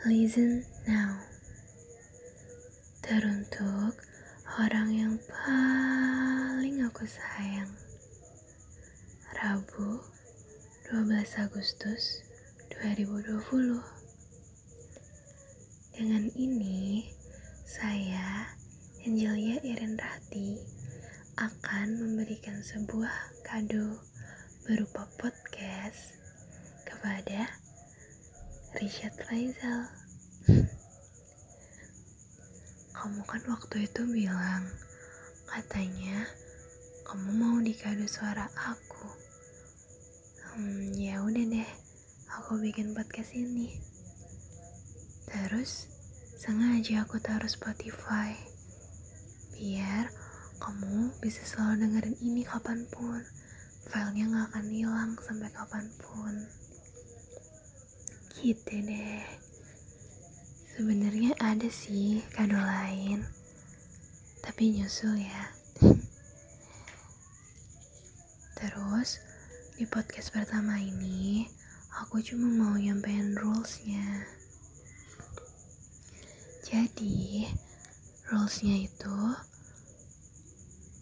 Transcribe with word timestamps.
Listen 0.00 0.64
now. 0.88 1.12
Teruntuk 3.04 3.92
orang 4.56 4.88
yang 4.96 5.20
paling 5.28 6.80
aku 6.88 7.04
sayang. 7.04 7.68
Rabu 9.36 10.00
12 10.88 11.04
Agustus 11.44 12.24
2020. 12.80 13.44
Dengan 15.92 16.32
ini, 16.32 17.04
saya, 17.68 18.56
Angelia 19.04 19.60
Iren 19.60 20.00
Rati, 20.00 20.64
akan 21.36 22.00
memberikan 22.00 22.56
sebuah 22.64 23.44
kado 23.44 24.00
berupa 24.64 25.04
podcast 25.20 26.16
kepada 26.88 27.59
Richard 28.80 29.12
Faisal. 29.28 29.92
Kamu 32.96 33.20
kan 33.28 33.42
waktu 33.52 33.84
itu 33.84 34.08
bilang, 34.08 34.64
katanya 35.44 36.24
kamu 37.04 37.28
mau 37.36 37.60
dikado 37.60 38.08
suara 38.08 38.48
aku. 38.48 39.04
Hmm, 40.56 40.96
ya 40.96 41.20
udah 41.20 41.44
deh, 41.44 41.70
aku 42.40 42.56
bikin 42.56 42.96
podcast 42.96 43.36
ini. 43.36 43.76
Terus 45.28 45.84
sengaja 46.40 47.04
aku 47.04 47.20
taruh 47.20 47.52
Spotify 47.52 48.32
biar 49.60 50.08
kamu 50.56 51.20
bisa 51.20 51.44
selalu 51.44 51.84
dengerin 51.84 52.16
ini 52.24 52.48
kapan 52.48 52.88
pun 52.88 53.20
filenya 53.92 54.24
gak 54.24 54.56
akan 54.56 54.66
hilang 54.72 55.12
sampai 55.20 55.52
kapan 55.52 55.84
pun 56.00 56.32
gitu 58.40 58.72
deh. 58.72 59.20
Sebenarnya 60.72 61.36
ada 61.36 61.68
sih 61.68 62.24
kado 62.32 62.56
lain 62.56 63.20
tapi 64.40 64.80
nyusul 64.80 65.12
ya. 65.20 65.52
Terus 68.56 69.20
di 69.76 69.84
podcast 69.84 70.32
pertama 70.32 70.80
ini 70.80 71.44
aku 72.00 72.24
cuma 72.24 72.48
mau 72.48 72.80
nyampein 72.80 73.36
rulesnya. 73.36 74.24
Jadi 76.64 77.44
rulesnya 78.32 78.88
itu 78.88 79.16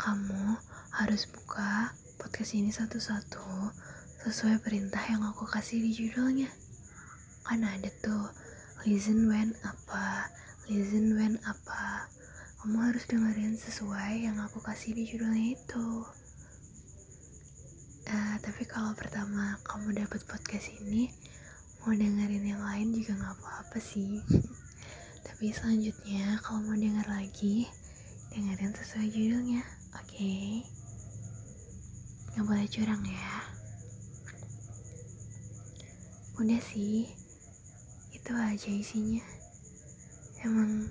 kamu 0.00 0.56
harus 0.96 1.28
buka 1.28 1.92
podcast 2.16 2.56
ini 2.56 2.72
satu-satu 2.72 3.76
sesuai 4.24 4.56
perintah 4.64 5.04
yang 5.04 5.20
aku 5.20 5.44
kasih 5.44 5.84
di 5.84 5.92
judulnya. 5.92 6.48
Kan 7.46 7.62
ada 7.62 7.86
tuh 8.02 8.26
listen 8.82 9.30
when 9.30 9.54
apa, 9.62 10.26
listen 10.66 11.14
when 11.14 11.38
apa. 11.46 12.10
Kamu 12.58 12.90
harus 12.90 13.06
dengerin 13.06 13.54
sesuai 13.54 14.26
yang 14.26 14.34
aku 14.42 14.58
kasih 14.58 14.98
di 14.98 15.06
judulnya 15.06 15.54
itu. 15.54 15.88
Uh, 18.10 18.36
tapi 18.42 18.66
kalau 18.66 18.90
pertama 18.98 19.54
kamu 19.62 19.94
dapat 19.94 20.26
podcast 20.26 20.74
ini, 20.82 21.06
mau 21.86 21.94
dengerin 21.94 22.50
yang 22.50 22.62
lain 22.66 22.90
juga 22.98 23.14
nggak 23.14 23.34
apa-apa 23.38 23.78
sih. 23.78 24.18
tapi 25.26 25.54
selanjutnya 25.54 26.42
kalau 26.42 26.66
mau 26.66 26.74
denger 26.74 27.06
lagi, 27.06 27.70
dengerin 28.34 28.74
sesuai 28.74 29.06
judulnya. 29.06 29.62
Oke, 29.94 30.18
okay. 30.18 30.46
nggak 32.34 32.42
boleh 32.42 32.66
curang 32.66 33.02
ya. 33.06 33.30
Udah 36.42 36.58
sih, 36.58 37.25
itu 38.26 38.34
aja 38.34 38.70
isinya. 38.74 39.22
Emang, 40.42 40.90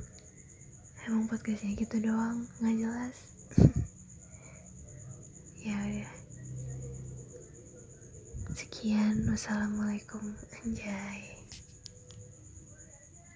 emang 1.03 1.27
podcastnya 1.27 1.75
gitu 1.75 1.99
doang, 1.99 2.47
nggak 2.63 2.75
jelas. 2.79 3.17
ya 5.67 5.75
udah. 5.75 6.11
Sekian, 8.55 9.27
wassalamualaikum, 9.27 10.23
anjay. 10.63 11.34